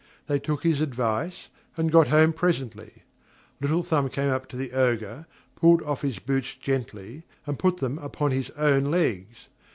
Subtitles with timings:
[0.25, 3.03] They took his advice, and got home presently.
[3.59, 7.99] Little Thumb came up to the Ogre, pulled off his boots gently, and put them
[7.99, 9.47] on upon his own legs.